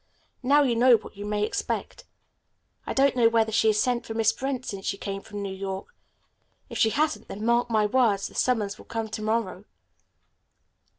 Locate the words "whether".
3.29-3.51